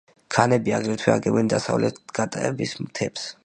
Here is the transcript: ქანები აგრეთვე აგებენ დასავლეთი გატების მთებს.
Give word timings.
ქანები 0.35 0.73
აგრეთვე 0.77 1.13
აგებენ 1.17 1.51
დასავლეთი 1.55 2.07
გატების 2.21 2.75
მთებს. 2.87 3.33